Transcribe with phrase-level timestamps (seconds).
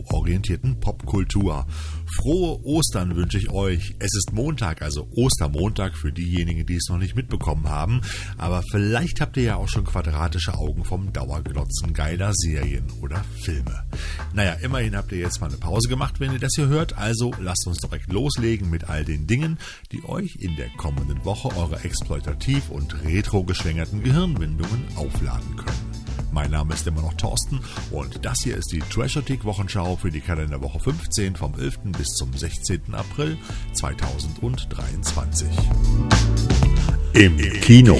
[0.00, 1.66] retro-orientierten Popkultur.
[2.16, 3.94] Frohe Ostern wünsche ich euch.
[3.98, 8.00] Es ist Montag, also Ostermontag für diejenigen, die es noch nicht mitbekommen haben.
[8.36, 13.84] Aber vielleicht habt ihr ja auch schon quadratische Augen vom Dauerglotzen geiler Serien oder Filme.
[14.34, 16.98] Naja, immerhin habt ihr jetzt mal eine Pause gemacht, wenn ihr das hier hört.
[16.98, 19.58] Also lasst uns direkt loslegen mit all den Dingen,
[19.92, 25.89] die euch in der kommenden Woche eure exploitativ und retro geschwängerten Gehirnwindungen aufladen können.
[26.32, 30.20] Mein Name ist immer noch Thorsten und das hier ist die Treasure Wochenschau für die
[30.20, 31.78] Kalenderwoche 15 vom 11.
[31.98, 32.94] bis zum 16.
[32.94, 33.36] April
[33.74, 35.48] 2023.
[37.14, 37.98] Im Kino.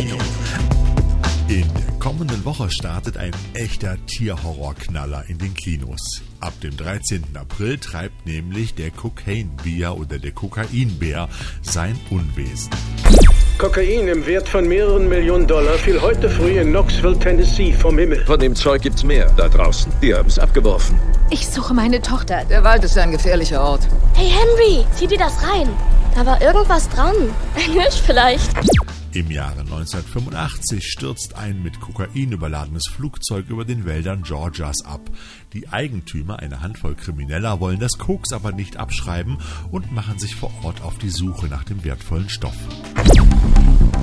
[2.01, 6.23] In der kommenden Woche startet ein echter Tierhorrorknaller in den Kinos.
[6.41, 7.23] Ab dem 13.
[7.39, 11.29] April treibt nämlich der Kokainbär oder der Kokainbär
[11.61, 12.71] sein Unwesen.
[13.59, 18.25] Kokain im Wert von mehreren Millionen Dollar fiel heute früh in Knoxville, Tennessee vom Himmel.
[18.25, 19.93] Von dem Zeug gibt's mehr da draußen.
[20.01, 20.99] Die haben's abgeworfen.
[21.29, 22.47] Ich suche meine Tochter.
[22.47, 23.87] Der Wald ist ein gefährlicher Ort.
[24.15, 25.69] Hey Henry, zieh dir das rein.
[26.15, 27.15] Da war irgendwas dran.
[27.57, 28.51] Ein Hirsch vielleicht.
[29.13, 35.01] Im Jahre 1985 stürzt ein mit Kokain überladenes Flugzeug über den Wäldern Georgias ab.
[35.53, 39.39] Die Eigentümer, eine Handvoll Krimineller, wollen das Koks aber nicht abschreiben
[39.73, 42.55] und machen sich vor Ort auf die Suche nach dem wertvollen Stoff.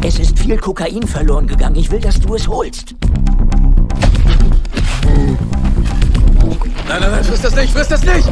[0.05, 1.77] Es ist viel Kokain verloren gegangen.
[1.77, 2.93] Ich will, dass du es holst.
[6.89, 8.27] Nein, nein, nein, friss das nicht, friss das nicht!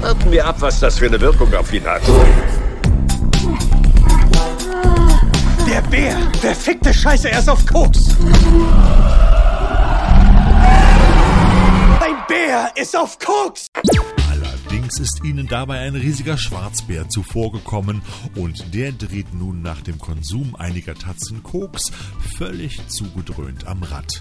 [0.00, 2.02] Warten wir ab, was das für eine Wirkung auf ihn hat.
[6.46, 8.14] Verfickte Scheiße, er ist auf Koks!
[12.00, 13.66] Ein Bär ist auf Koks!
[14.30, 18.00] Allerdings ist ihnen dabei ein riesiger Schwarzbär zuvorgekommen
[18.36, 21.90] und der dreht nun nach dem Konsum einiger Tatzen Koks
[22.38, 24.20] völlig zugedröhnt am Rad.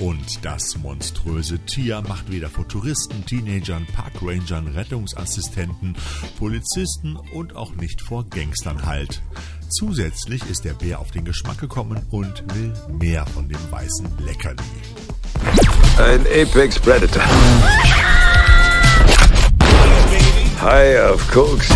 [0.00, 5.96] Und das monströse Tier macht weder vor Touristen, Teenagern, Parkrangern, Rettungsassistenten,
[6.38, 9.22] Polizisten und auch nicht vor Gangstern halt.
[9.70, 14.62] Zusätzlich ist der Bär auf den Geschmack gekommen und will mehr von dem weißen Leckerli.
[15.98, 17.22] Ein Apex Predator.
[20.60, 21.68] High auf Koks.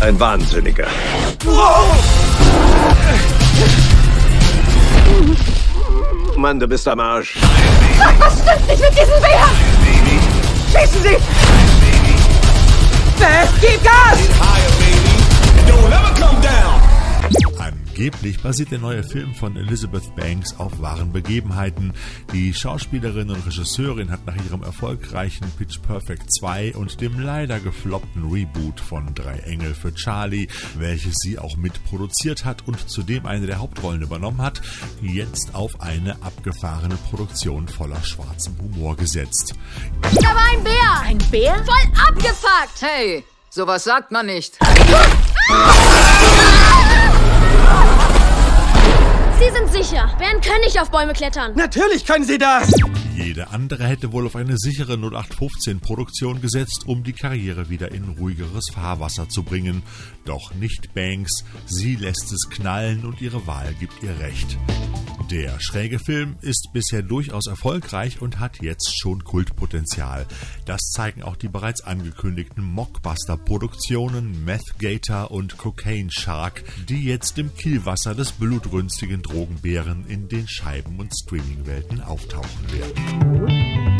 [0.00, 0.88] Ein Wahnsinniger.
[6.36, 7.34] Mann, du bist am Arsch.
[8.18, 9.46] Was stimmt nicht mit diesem Bär?
[10.70, 11.16] Schießen Sie!
[13.18, 14.18] Beth, gib Gas!
[17.96, 21.94] Angeblich basiert der neue Film von Elizabeth Banks auf wahren Begebenheiten.
[22.30, 28.30] Die Schauspielerin und Regisseurin hat nach ihrem erfolgreichen Pitch Perfect 2 und dem leider gefloppten
[28.30, 33.60] Reboot von Drei Engel für Charlie, welches sie auch mitproduziert hat und zudem eine der
[33.60, 34.60] Hauptrollen übernommen hat,
[35.00, 39.54] jetzt auf eine abgefahrene Produktion voller schwarzem Humor gesetzt.
[40.02, 41.00] Da war ein Bär.
[41.00, 41.54] Ein Bär?
[41.64, 42.82] Voll abgefuckt.
[42.82, 44.58] Hey, sowas sagt man nicht.
[49.38, 50.10] Sie sind sicher.
[50.18, 51.52] Bären können nicht auf Bäume klettern.
[51.56, 52.72] Natürlich können sie das!
[53.14, 58.70] Jede andere hätte wohl auf eine sichere 0815-Produktion gesetzt, um die Karriere wieder in ruhigeres
[58.72, 59.82] Fahrwasser zu bringen.
[60.24, 64.56] Doch nicht Banks, sie lässt es knallen und ihre Wahl gibt ihr recht.
[65.30, 70.24] Der schräge Film ist bisher durchaus erfolgreich und hat jetzt schon Kultpotenzial.
[70.66, 77.52] Das zeigen auch die bereits angekündigten Mockbuster-Produktionen Meth Gator und Cocaine Shark, die jetzt im
[77.56, 83.95] Kielwasser des blutrünstigen Drogenbären in den Scheiben- und Streamingwelten auftauchen werden.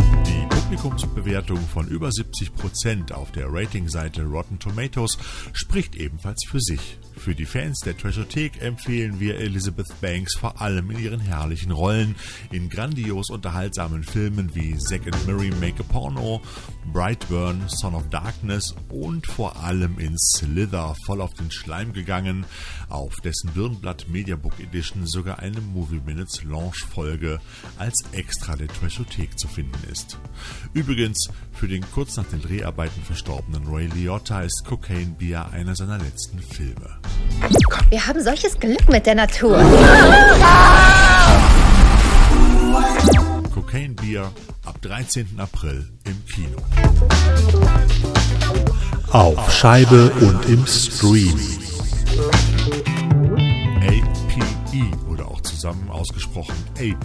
[0.67, 5.17] Publikumsbewertung von über 70% auf der Ratingseite Rotten Tomatoes
[5.53, 6.99] spricht ebenfalls für sich.
[7.17, 12.17] Für die Fans der Treasurethek empfehlen wir Elizabeth Banks vor allem in ihren herrlichen Rollen
[12.51, 16.43] in grandios unterhaltsamen Filmen wie Zack and Mary Make a Porno,
[16.93, 22.45] Brightburn, Son of Darkness und vor allem in Slither voll auf den Schleim gegangen,
[22.89, 27.41] auf dessen Birnblatt Mediabook Edition sogar eine Movie Minutes Launch Folge
[27.79, 30.19] als Extra der Treasurethek zu finden ist.
[30.73, 35.99] Übrigens, für den kurz nach den Dreharbeiten verstorbenen Ray Liotta ist Cocaine Beer einer seiner
[35.99, 36.99] letzten Filme.
[37.91, 39.59] Wir haben solches Glück mit der Natur.
[43.55, 44.33] Cocaine Beer
[44.65, 45.29] ab 13.
[45.39, 46.59] April im Kino.
[49.11, 51.66] Auf Scheibe und im Stream.
[55.57, 56.99] Zusammen ausgesprochen Ape.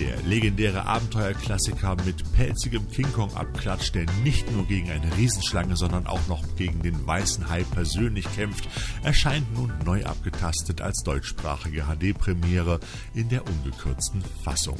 [0.00, 6.06] Der legendäre Abenteuerklassiker mit pelzigem King Kong abklatscht, der nicht nur gegen eine Riesenschlange, sondern
[6.06, 8.64] auch noch gegen den weißen Hai persönlich kämpft,
[9.02, 12.80] erscheint nun neu abgetastet als deutschsprachige HD-Premiere
[13.14, 14.78] in der ungekürzten Fassung.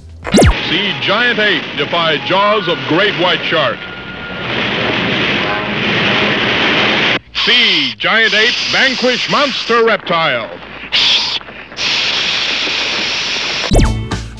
[0.71, 3.79] See Giant Ape defy jaws of great white shark.
[7.45, 10.72] See Giant Ape vanquish monster reptile.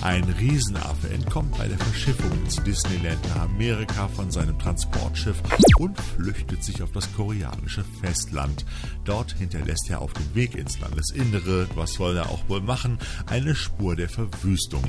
[0.03, 5.41] Ein Riesenaffe entkommt bei der Verschiffung ins Disneyland nach Amerika von seinem Transportschiff
[5.79, 8.65] und flüchtet sich auf das koreanische Festland.
[9.05, 13.55] Dort hinterlässt er auf dem Weg ins Landesinnere, was soll er auch wohl machen, eine
[13.55, 14.83] Spur der Verwüstung.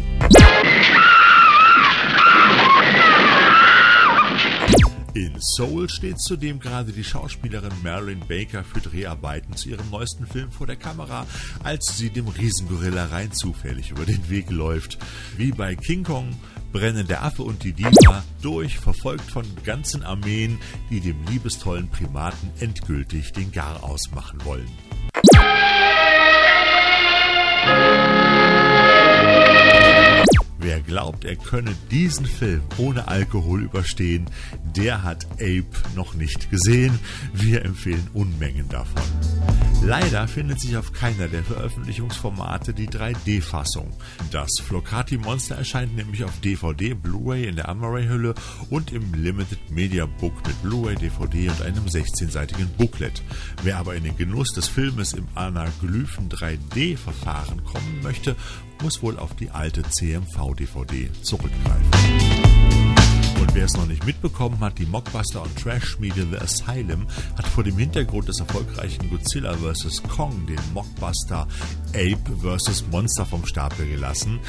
[5.15, 10.51] In Seoul steht zudem gerade die Schauspielerin Marilyn Baker für Dreharbeiten zu ihrem neuesten Film
[10.51, 11.27] vor der Kamera,
[11.63, 14.98] als sie dem Riesengorilla rein zufällig über den Weg läuft.
[15.38, 16.36] Wie bei King Kong
[16.71, 20.57] brennen der Affe und die Diva durch, verfolgt von ganzen Armeen,
[20.89, 24.93] die dem liebestollen Primaten endgültig den Gar ausmachen wollen.
[30.63, 34.27] Wer glaubt, er könne diesen Film ohne Alkohol überstehen,
[34.77, 36.98] der hat Ape noch nicht gesehen.
[37.33, 39.04] Wir empfehlen Unmengen davon.
[39.85, 43.91] Leider findet sich auf keiner der Veröffentlichungsformate die 3D-Fassung.
[44.31, 48.33] Das Flocati Monster erscheint nämlich auf DVD, Blu-ray in der Amaray-Hülle
[48.69, 53.21] und im Limited Media Book mit Blu-ray, DVD und einem 16-seitigen Booklet.
[53.62, 58.38] Wer aber in den Genuss des Filmes im Anaglyphen 3D-Verfahren kommen möchte,
[58.81, 62.52] muss wohl auf die alte CMV-DVD zurückgreifen.
[63.44, 67.06] Und wer es noch nicht mitbekommen hat, die Mockbuster- und Trash-Schmiede The Asylum
[67.38, 70.01] hat vor dem Hintergrund des erfolgreichen Godzilla vs.
[70.04, 71.45] Kong den Mockbuster
[71.94, 72.86] Ape vs.
[72.92, 74.40] Monster vom Stapel gelassen.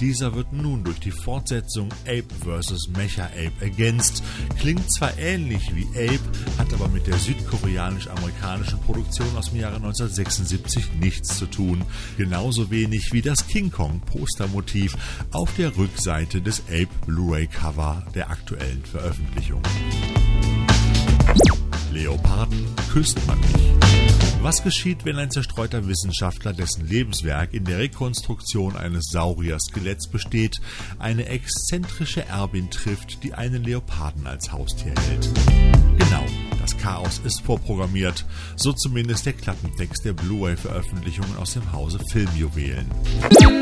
[0.00, 2.88] Dieser wird nun durch die Fortsetzung Ape vs.
[2.96, 4.22] Mecha Ape ergänzt.
[4.58, 6.20] Klingt zwar ähnlich wie Ape,
[6.58, 11.84] hat aber mit der südkoreanisch-amerikanischen Produktion aus dem Jahre 1976 nichts zu tun.
[12.16, 14.96] Genauso wenig wie das King Kong Postermotiv
[15.32, 19.62] auf der Rückseite des Ape Blu-ray Cover der aktuellen Veröffentlichung.
[21.92, 23.70] Leoparden küsst man nicht.
[24.42, 30.60] Was geschieht, wenn ein zerstreuter Wissenschaftler, dessen Lebenswerk in der Rekonstruktion eines Saurier-Skeletts besteht,
[30.98, 35.28] eine exzentrische Erbin trifft, die einen Leoparden als Haustier hält?
[35.98, 36.24] Genau,
[36.60, 38.24] das Chaos ist vorprogrammiert,
[38.56, 42.86] so zumindest der Klappentext der Blu-ray-Veröffentlichungen aus dem Hause Filmjuwelen.
[43.28, 43.54] Guten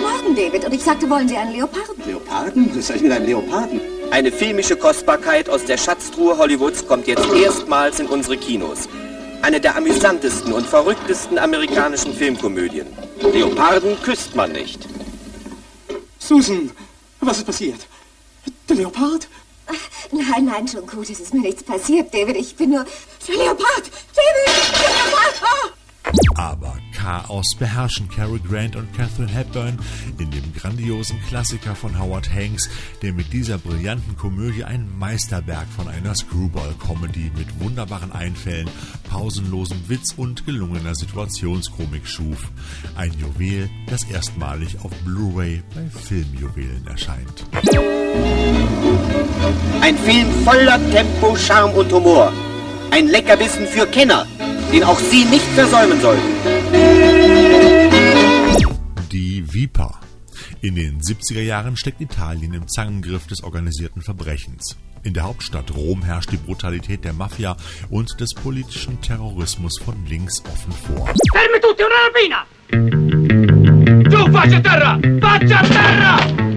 [0.00, 0.64] Morgen, David.
[0.64, 2.04] Und ich sagte, wollen Sie einen Leoparden?
[2.06, 2.70] Leoparden?
[2.76, 3.97] Was soll ich mit einem Leoparden?
[4.10, 8.88] Eine filmische Kostbarkeit aus der Schatztruhe Hollywoods kommt jetzt erstmals in unsere Kinos.
[9.42, 12.86] Eine der amüsantesten und verrücktesten amerikanischen Filmkomödien.
[13.32, 14.88] Leoparden küsst man nicht.
[16.18, 16.70] Susan,
[17.20, 17.86] was ist passiert?
[18.68, 19.28] Der Leopard?
[20.10, 21.10] Nein, nein, schon gut.
[21.10, 22.36] Es ist mir nichts passiert, David.
[22.36, 22.86] Ich bin nur...
[23.26, 23.90] Der Leopard!
[24.14, 24.72] David!
[24.72, 25.42] Der Leopard!
[26.34, 26.52] Ah!
[26.52, 26.76] Aber
[27.08, 29.78] Chaos beherrschen Cary Grant und Catherine Hepburn
[30.18, 32.68] in dem grandiosen Klassiker von Howard Hanks,
[33.00, 38.68] der mit dieser brillanten Komödie ein Meisterwerk von einer Screwball-Comedy mit wunderbaren Einfällen,
[39.08, 42.50] pausenlosem Witz und gelungener Situationskomik schuf.
[42.94, 47.46] Ein Juwel, das erstmalig auf Blu-ray bei Filmjuwelen erscheint.
[49.80, 52.30] Ein Film voller Tempo, Charme und Humor.
[52.90, 54.26] Ein Leckerbissen für Kenner,
[54.70, 56.57] den auch Sie nicht versäumen sollten.
[59.12, 59.98] Die Viper.
[60.60, 64.76] In den 70er Jahren steckt Italien im Zangengriff des organisierten Verbrechens.
[65.02, 67.56] In der Hauptstadt Rom herrscht die Brutalität der Mafia
[67.88, 71.06] und des politischen Terrorismus von links offen vor.
[71.32, 72.46] Fermi tutti, una rapina!
[74.10, 75.00] Giù, faccia terra!
[75.20, 76.47] Faccia terra!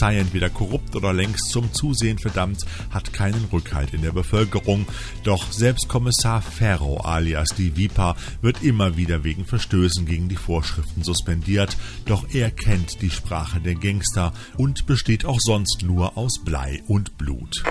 [0.00, 4.86] Polizei, entweder korrupt oder längst zum Zusehen verdammt, hat keinen Rückhalt in der Bevölkerung.
[5.24, 11.02] Doch selbst Kommissar Ferro alias die Viper wird immer wieder wegen Verstößen gegen die Vorschriften
[11.02, 11.76] suspendiert.
[12.06, 17.18] Doch er kennt die Sprache der Gangster und besteht auch sonst nur aus Blei und
[17.18, 17.62] Blut.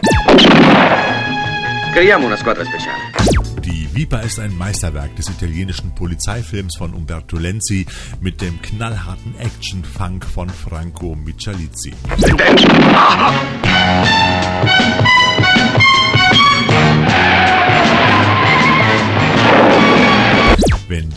[1.93, 2.97] Creiamo una squadra speciale.
[3.63, 7.85] Die Viper ist ein Meisterwerk des italienischen Polizeifilms von Umberto Lenzi
[8.21, 11.93] mit dem knallharten Action-Funk von Franco Michalizzi.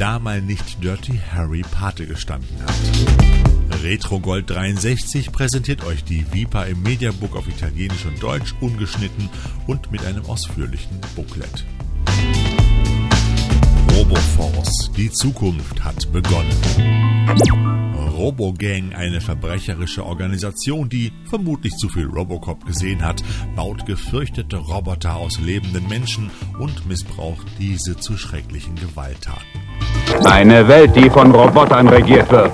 [0.03, 3.85] Da mal nicht Dirty Harry Pate gestanden hat.
[3.85, 9.31] Retro Gold 63 präsentiert euch die Viper im Mediabook auf Italienisch und Deutsch ungeschnitten
[9.69, 11.65] und mit einem ausführlichen Booklet.
[13.95, 16.51] Roboforce, die Zukunft hat begonnen.
[17.95, 23.23] Robogang, eine verbrecherische Organisation, die vermutlich zu viel Robocop gesehen hat,
[23.55, 26.29] baut gefürchtete Roboter aus lebenden Menschen
[26.59, 29.72] und missbraucht diese zu schrecklichen Gewalttaten.
[30.25, 32.51] Eine Welt, die von Robotern regiert wird.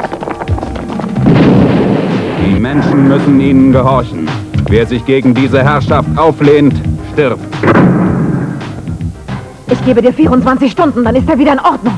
[2.45, 4.29] Die Menschen müssen ihnen gehorchen.
[4.69, 6.75] Wer sich gegen diese Herrschaft auflehnt,
[7.13, 7.45] stirbt.
[9.71, 11.95] Ich gebe dir 24 Stunden, dann ist er wieder in Ordnung.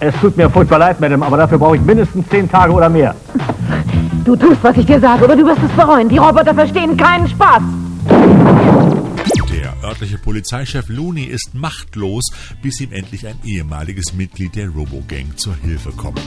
[0.00, 3.14] Es tut mir furchtbar leid, Madame, aber dafür brauche ich mindestens 10 Tage oder mehr.
[4.24, 6.08] Du tust, was ich dir sage, oder du wirst es bereuen.
[6.08, 7.62] Die Roboter verstehen keinen Spaß.
[9.88, 12.26] Örtliche Polizeichef Looney ist machtlos,
[12.60, 16.20] bis ihm endlich ein ehemaliges Mitglied der Robogang zur Hilfe kommt.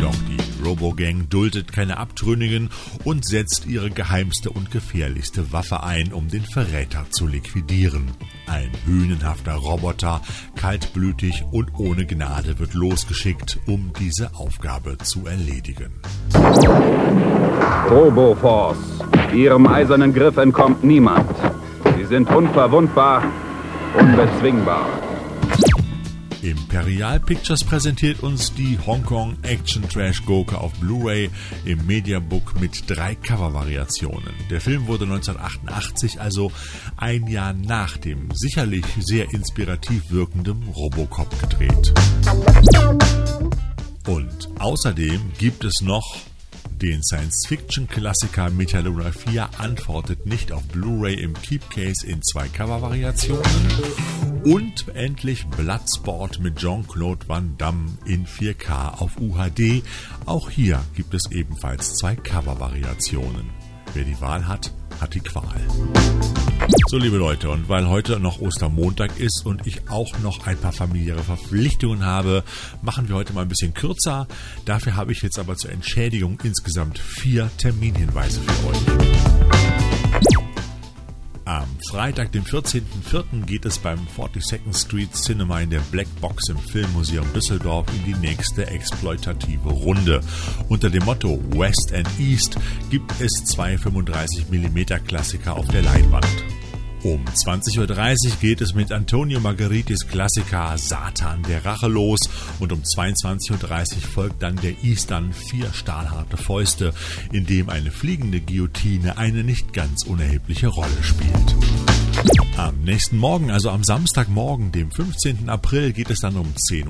[0.00, 2.68] Doch die Robogang duldet keine Abtrünnigen
[3.04, 8.10] und setzt ihre geheimste und gefährlichste Waffe ein, um den Verräter zu liquidieren.
[8.48, 10.20] Ein hünenhafter Roboter,
[10.56, 15.92] kaltblütig und ohne Gnade wird losgeschickt, um diese Aufgabe zu erledigen.
[17.88, 18.78] Roboforce.
[19.32, 21.30] Ihrem eisernen Griff entkommt niemand.
[22.06, 23.20] Sie sind unverwundbar,
[23.98, 24.86] unbezwingbar.
[26.40, 31.30] Imperial Pictures präsentiert uns die Hongkong Action Trash Gurke auf Blu-ray
[31.64, 34.32] im Mediabook mit drei Covervariationen.
[34.50, 36.52] Der Film wurde 1988, also
[36.96, 41.92] ein Jahr nach dem sicherlich sehr inspirativ wirkenden Robocop gedreht.
[44.06, 46.18] Und außerdem gibt es noch
[46.82, 53.42] den Science-Fiction-Klassiker Metaluna 4 antwortet nicht auf Blu-ray im Keepcase in zwei Covervariationen
[54.44, 59.82] und endlich Bloodsport mit Jean-Claude Van Damme in 4K auf UHD.
[60.26, 63.50] Auch hier gibt es ebenfalls zwei Covervariationen.
[63.94, 65.60] Wer die Wahl hat, hat die Qual.
[66.88, 70.72] So, liebe Leute, und weil heute noch Ostermontag ist und ich auch noch ein paar
[70.72, 72.42] familiäre Verpflichtungen habe,
[72.82, 74.26] machen wir heute mal ein bisschen kürzer.
[74.64, 79.75] Dafür habe ich jetzt aber zur Entschädigung insgesamt vier Terminhinweise für euch.
[81.46, 83.44] Am Freitag, dem 14.04.
[83.44, 88.18] geht es beim 42nd Street Cinema in der Black Box im Filmmuseum Düsseldorf in die
[88.18, 90.22] nächste exploitative Runde.
[90.68, 92.58] Unter dem Motto West and East
[92.90, 96.26] gibt es zwei 35mm Klassiker auf der Leinwand.
[97.06, 102.18] Um 20.30 Uhr geht es mit Antonio Margaritis Klassiker Satan der Rache los
[102.58, 106.92] und um 22.30 Uhr folgt dann der Eastern Vier stahlharte Fäuste,
[107.30, 111.85] in dem eine fliegende Guillotine eine nicht ganz unerhebliche Rolle spielt.
[112.56, 115.48] Am nächsten Morgen, also am Samstagmorgen, dem 15.
[115.48, 116.88] April, geht es dann um 10.30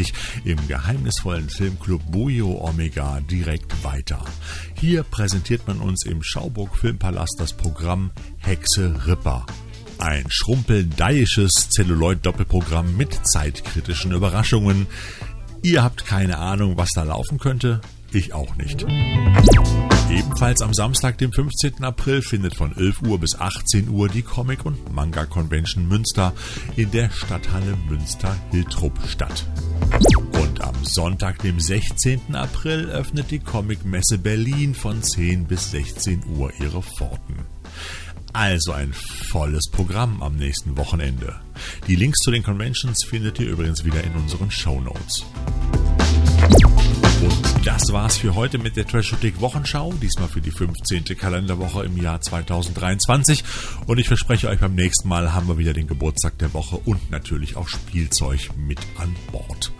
[0.00, 4.22] Uhr im geheimnisvollen Filmclub Bujo Omega direkt weiter.
[4.74, 9.46] Hier präsentiert man uns im Schauburg Filmpalast das Programm Hexe Ripper.
[9.98, 14.86] Ein schrumpeldeisches Zelluloid-Doppelprogramm mit zeitkritischen Überraschungen.
[15.62, 17.80] Ihr habt keine Ahnung, was da laufen könnte?
[18.12, 18.86] Ich auch nicht.
[20.10, 21.84] Ebenfalls am Samstag, dem 15.
[21.84, 26.32] April, findet von 11 Uhr bis 18 Uhr die Comic- und Manga Convention Münster
[26.74, 29.46] in der Stadthalle Münster-Hiltrup statt.
[30.32, 32.34] Und am Sonntag, dem 16.
[32.34, 37.46] April, öffnet die Comic-Messe Berlin von 10 bis 16 Uhr ihre Pforten.
[38.32, 41.36] Also ein volles Programm am nächsten Wochenende.
[41.86, 45.24] Die Links zu den Conventions findet ihr übrigens wieder in unseren Show Notes.
[47.22, 51.04] Und das war's für heute mit der Trashotik Wochenschau, diesmal für die 15.
[51.18, 53.44] Kalenderwoche im Jahr 2023.
[53.86, 57.10] Und ich verspreche euch, beim nächsten Mal haben wir wieder den Geburtstag der Woche und
[57.10, 59.72] natürlich auch Spielzeug mit an Bord.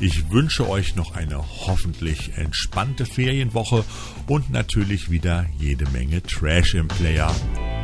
[0.00, 3.84] Ich wünsche euch noch eine hoffentlich entspannte Ferienwoche
[4.26, 7.32] und natürlich wieder jede Menge Trash im Player.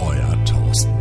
[0.00, 0.92] Euer Thorsten.